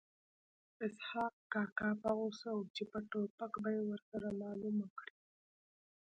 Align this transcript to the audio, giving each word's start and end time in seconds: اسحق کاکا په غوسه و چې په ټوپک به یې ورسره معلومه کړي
اسحق 0.85 1.35
کاکا 1.53 1.89
په 2.01 2.09
غوسه 2.17 2.49
و 2.55 2.59
چې 2.75 2.83
په 2.91 2.99
ټوپک 3.09 3.53
به 3.63 3.69
یې 3.75 3.81
ورسره 3.89 4.27
معلومه 4.41 4.87
کړي 4.97 5.15